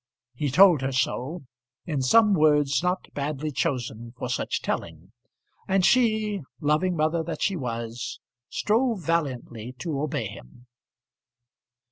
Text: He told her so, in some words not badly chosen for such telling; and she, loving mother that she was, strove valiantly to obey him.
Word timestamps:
He 0.33 0.49
told 0.49 0.81
her 0.81 0.91
so, 0.91 1.43
in 1.85 2.01
some 2.01 2.33
words 2.33 2.81
not 2.81 3.13
badly 3.13 3.51
chosen 3.51 4.15
for 4.17 4.29
such 4.29 4.63
telling; 4.63 5.11
and 5.67 5.85
she, 5.85 6.41
loving 6.59 6.95
mother 6.95 7.21
that 7.21 7.43
she 7.43 7.55
was, 7.55 8.19
strove 8.49 9.03
valiantly 9.03 9.75
to 9.77 10.01
obey 10.01 10.25
him. 10.25 10.65